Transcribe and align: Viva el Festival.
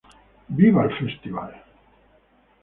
Viva 0.59 0.85
el 0.87 0.95
Festival. 1.01 1.53